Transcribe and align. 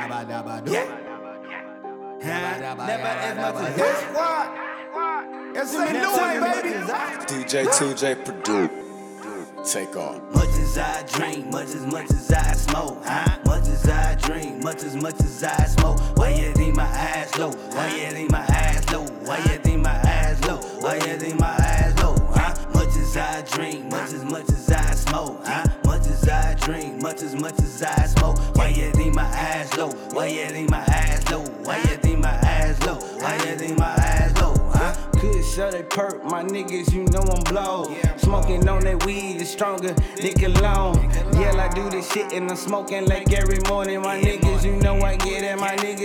Yabba 0.00 0.24
dabba 0.26 0.64
do. 0.64 0.72
Yeah. 0.72 0.86
Yabba 2.20 2.60
dabba 2.60 2.86
Never 2.86 3.02
yabba 3.02 3.20
as 3.20 3.36
much 3.36 3.54
dabba 3.54 3.68
as 3.68 3.76
do. 3.76 5.60
It's 5.60 5.70
St. 5.72 5.92
Never 5.92 6.06
Louis, 6.06 6.20
as 6.20 6.40
much 6.40 7.28
baby. 7.28 7.44
DJ 7.44 7.66
2J 7.66 8.24
Purdue. 8.24 8.70
Take 9.62 9.96
off. 9.96 10.22
Much 10.34 10.48
as 10.48 10.78
I 10.78 11.02
drink, 11.02 11.46
much 11.52 11.66
as 11.66 11.84
much 11.84 12.10
as 12.10 12.32
I 12.32 12.52
smoke, 12.54 13.04
huh? 13.04 13.38
Much 13.44 13.68
as 13.68 13.86
I 13.90 14.14
drink, 14.14 14.64
much 14.64 14.82
as 14.84 14.96
much 14.96 15.20
as 15.20 15.44
I 15.44 15.64
smoke. 15.66 16.00
Why 16.16 16.30
you 16.30 16.52
think 16.54 16.76
my 16.76 16.84
ass 16.84 17.36
low? 17.38 17.50
Why 17.50 17.94
you 17.94 18.10
think 18.10 18.30
my 18.30 18.38
ass 18.38 18.90
low? 18.90 19.04
Why 19.04 19.36
you 19.36 19.58
think 19.58 19.82
my 19.82 19.90
ass 19.90 20.40
low? 20.48 20.56
Why 20.80 20.94
you 20.94 21.18
think 21.18 21.38
my 21.38 21.49
drink, 26.70 27.02
much 27.02 27.22
as 27.22 27.34
much 27.34 27.58
as 27.58 27.82
I 27.82 28.06
smoke. 28.06 28.38
Why 28.56 28.68
you 28.68 28.90
think 28.92 29.14
my 29.14 29.22
ass 29.22 29.76
low? 29.76 29.90
Why 30.12 30.26
you 30.26 30.46
think 30.46 30.70
my 30.70 30.78
ass 30.78 31.28
low? 31.30 31.42
Why 31.64 31.78
you 31.78 31.96
think 31.96 32.18
my 32.20 32.28
ass 32.28 32.80
low? 32.86 32.94
Why 32.94 33.34
you 33.34 33.56
think 33.56 33.78
my 33.78 33.86
ass 33.86 34.40
low? 34.40 34.54
Huh? 34.72 34.94
Good 35.20 35.44
shut 35.44 35.72
they 35.72 35.82
perk, 35.82 36.24
my 36.24 36.42
niggas, 36.44 36.92
you 36.94 37.04
know 37.12 37.22
I'm 37.22 37.42
blow. 37.44 37.94
Smoking 38.16 38.68
on 38.68 38.84
that 38.84 39.04
weed 39.04 39.42
is 39.42 39.50
stronger, 39.50 39.94
nigga 40.24 40.48
long. 40.62 40.96
Yeah, 41.40 41.52
I 41.58 41.68
do 41.74 41.90
this 41.90 42.10
shit 42.12 42.32
and 42.32 42.48
I'm 42.50 42.56
smoking 42.56 43.06
like 43.06 43.32
every 43.32 43.58
morning. 43.68 44.00
My 44.02 44.20
niggas, 44.20 44.64
you 44.64 44.76
know 44.76 45.00
I 45.02 45.16
get 45.16 45.42
it, 45.42 45.58
my 45.58 45.76
niggas, 45.76 45.99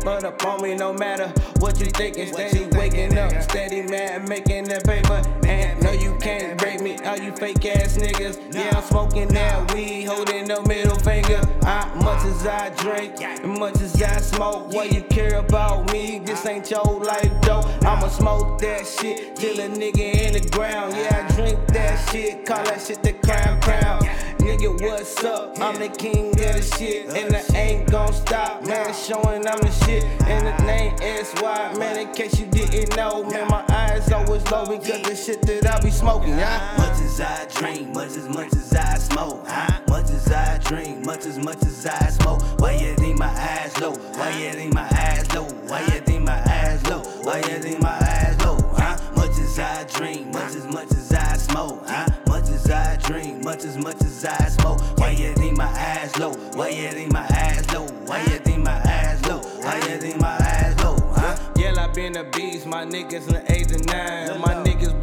I 0.00 0.18
keep 0.18 0.24
up 0.24 0.38
but 0.38 0.46
on 0.46 0.62
me 0.62 0.74
no 0.74 0.92
matter 0.92 1.28
what 1.58 1.78
you 1.78 1.86
thinking. 1.86 2.32
Steady 2.32 2.66
waking 2.76 3.18
up, 3.18 3.42
steady 3.42 3.82
mad, 3.82 4.28
making 4.28 4.64
the 4.64 4.80
paper. 4.84 5.22
And 5.46 5.82
no, 5.82 5.92
you 5.92 6.16
can't 6.20 6.58
break 6.58 6.80
me, 6.80 6.96
all 7.04 7.18
you 7.18 7.32
fake 7.36 7.64
ass 7.66 7.98
niggas. 7.98 8.54
Yeah, 8.54 8.76
I'm 8.76 8.82
smoking 8.82 9.28
that 9.28 9.74
weed, 9.74 10.04
holding 10.04 10.48
the 10.48 10.62
middle 10.62 10.98
finger. 11.00 11.40
I, 11.62 11.92
much 12.02 12.24
as 12.24 12.46
I 12.46 12.70
drink, 12.70 13.20
and 13.20 13.58
much 13.58 13.80
as 13.80 14.00
I 14.02 14.18
smoke, 14.20 14.72
what 14.72 14.92
you 14.92 15.02
care 15.02 15.38
about 15.38 15.92
me? 15.92 16.20
This 16.20 16.46
ain't 16.46 16.70
your 16.70 17.00
life, 17.04 17.32
though. 17.42 17.62
I'ma 17.82 18.08
smoke 18.08 18.60
that 18.60 18.86
shit 18.86 19.36
till 19.36 19.60
a 19.60 19.68
nigga 19.68 20.14
in 20.14 20.32
the 20.32 20.48
ground. 20.50 20.94
Yeah, 20.96 21.28
I 21.28 21.34
drink 21.34 21.58
that 21.68 21.96
shit, 22.10 22.46
call 22.46 22.64
that 22.64 22.80
shit 22.80 23.02
the 23.02 23.12
crown 23.12 23.60
crown. 23.60 24.00
Nigga, 24.40 24.80
what's 24.80 25.22
up? 25.24 25.60
I'm 25.60 25.78
the 25.78 25.88
king 25.88 26.30
of 26.30 26.36
the 26.36 26.62
shit, 26.76 27.08
and 27.08 27.36
I 27.36 27.58
ain't 27.58 27.90
gon' 27.90 28.12
stop, 28.12 28.64
man. 28.66 28.92
Showing 28.94 29.46
I'm 29.46 29.60
the 29.60 29.70
shit, 29.84 30.02
and 30.26 30.46
the 30.46 30.64
name 30.64 30.94
is 31.02 31.28
SY, 31.28 31.74
man. 31.78 31.98
In 31.98 32.14
case 32.14 32.38
you 32.38 32.46
didn't 32.46 32.96
know, 32.96 33.22
man, 33.24 33.48
my 33.48 33.64
eyes 33.68 34.10
always 34.10 34.42
low 34.50 34.64
because 34.64 35.02
the 35.02 35.14
shit 35.14 35.42
that 35.42 35.66
I 35.66 35.80
be 35.80 35.90
smoking, 35.90 36.38
yeah. 36.38 36.74
Much 36.78 37.00
as 37.02 37.20
I 37.20 37.46
drink, 37.54 37.94
much 37.94 38.16
as 38.16 38.28
much 38.28 38.52
as 38.54 38.72
I 38.74 38.94
smoke, 38.98 39.44
huh? 39.46 39.80
Much 39.88 40.10
as 40.10 40.32
I 40.32 40.58
drink, 40.58 41.04
much 41.04 41.26
as 41.26 41.38
much 41.38 41.62
as 41.62 41.86
I 41.86 42.08
smoke. 42.08 42.40
Why 42.58 42.72
you 42.72 42.94
think 42.94 43.18
my 43.18 43.28
eyes 43.28 43.78
low? 43.78 43.92
Why 43.92 44.30
you 44.38 44.52
think 44.52 44.72
my 44.72 44.88
eyes 44.90 45.32
low? 45.34 45.44
Why 45.68 45.80
you 45.82 46.00
think 46.00 46.24
my 46.24 46.42
eyes 46.46 46.86
low? 46.88 47.02
Why 47.22 47.36
you 47.38 47.58
think 47.60 47.82
my 47.82 47.90
ass 47.90 48.42
low? 48.44 48.56
Huh? 48.74 48.96
Much 49.14 49.38
as 49.38 49.58
I 49.58 49.84
drink, 49.84 50.28
much 50.28 50.54
as 50.54 50.66
much 50.66 50.90
as 50.92 51.12
I 51.12 51.36
smoke, 51.36 51.82
huh? 51.86 52.19
I 52.70 52.96
drink, 52.96 53.42
much 53.42 53.64
as 53.64 53.76
much 53.76 54.00
as 54.02 54.24
I 54.24 54.36
smoke. 54.48 54.80
Why 54.98 55.10
you 55.10 55.32
think 55.34 55.56
my 55.56 55.64
ass 55.64 56.16
low? 56.18 56.32
Why 56.54 56.68
you 56.68 56.88
think 56.90 57.12
my 57.12 57.26
ass 57.26 57.72
low? 57.72 57.86
Why 58.06 58.20
you 58.22 58.38
think 58.38 58.64
my 58.64 58.72
ass 58.72 59.24
low? 59.26 59.38
Why 59.38 59.76
you 59.76 59.98
think 59.98 60.20
my 60.20 60.36
ass 60.36 60.82
low? 60.84 60.96
Huh? 61.14 61.36
Yeah, 61.56 61.74
I 61.78 61.88
been 61.88 62.16
a 62.16 62.24
beast, 62.24 62.66
my 62.66 62.84
niggas 62.84 63.26
in 63.28 63.34
the 63.34 63.52
8 63.52 63.72
and 63.72 63.86
9. 63.86 64.40
My 64.40 64.54
niggas 64.64 64.99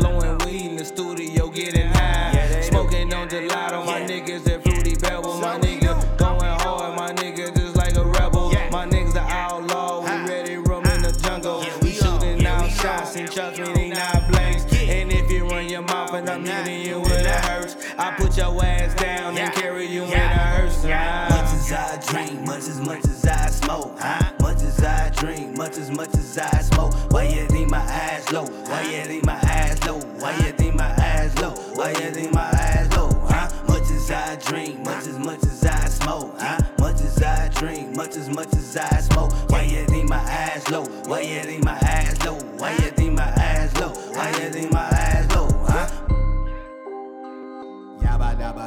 I 17.99 18.11
put 18.11 18.37
your 18.37 18.63
ass 18.63 18.93
down 18.93 19.35
and 19.37 19.51
carry 19.53 19.87
you 19.87 20.03
in 20.03 20.13
a 20.13 20.19
hearse. 20.19 20.83
Much 20.83 20.91
as 20.91 21.71
I 21.71 21.97
drink, 22.05 22.41
much 22.41 22.59
as 22.59 22.79
much 22.79 23.03
as 23.05 23.25
I 23.25 23.49
smoke, 23.49 23.97
huh? 23.99 24.33
Much 24.39 24.61
as 24.61 24.83
I 24.83 25.09
drink, 25.09 25.57
much 25.57 25.77
as 25.77 25.89
much 25.89 26.13
as 26.13 26.37
I 26.37 26.61
smoke. 26.61 26.93
Why 27.11 27.23
you 27.23 27.47
think 27.47 27.71
my 27.71 27.79
ass 27.79 28.31
low? 28.31 28.45
Why 28.45 28.83
you 28.83 29.03
think 29.03 29.25
my 29.25 29.33
ass 29.33 29.83
low? 29.87 29.99
Why 30.19 30.35
you 30.37 30.51
think 30.51 30.75
my 30.75 30.85
ass 30.85 31.41
low? 31.41 31.49
Why 31.73 31.89
you 31.89 32.11
think 32.11 32.33
my 32.33 32.41
ass 32.41 32.95
low? 32.95 33.09
Huh? 33.27 33.49
Much 33.67 33.89
as 33.89 34.11
I 34.11 34.35
drink, 34.35 34.85
much 34.85 35.07
as 35.07 35.17
much 35.17 35.41
as 35.43 35.65
I 35.65 35.85
smoke, 35.87 36.35
huh? 36.37 36.61
Much 36.77 37.01
as 37.01 37.23
I 37.23 37.49
drink, 37.49 37.95
much 37.95 38.15
as 38.15 38.29
much 38.29 38.53
as 38.53 38.77
I 38.77 38.99
smoke. 38.99 39.33
Why 39.49 39.63
you 39.63 39.83
think 39.85 40.07
my 40.07 40.17
ass 40.17 40.69
low? 40.69 40.85
Why 41.05 41.21
you 41.21 41.41
think 41.41 41.63
my 41.63 41.71
ass 41.79 42.23
low? 42.23 42.35
Why 42.57 42.73
you 42.73 42.91
think 42.91 43.13
my 43.13 43.23
ass 43.23 43.46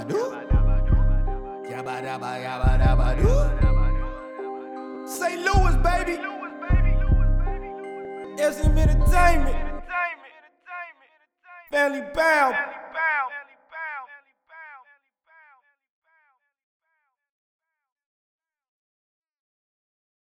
do. 0.09 0.23
Yabba 1.71 2.03
dabba 2.03 2.39
yabba 2.39 2.79
dabba 2.79 3.09
do. 3.21 3.33
St. 5.07 5.41
Louis, 5.47 5.77
baby. 5.83 6.17
SM 8.39 8.79
Entertainment. 8.79 9.57
Family 11.71 12.03
Bound. 12.15 12.80